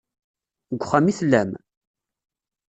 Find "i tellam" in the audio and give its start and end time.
1.11-1.51